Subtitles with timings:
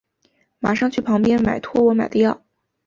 [0.57, 2.41] 马上去旁边买托我买的药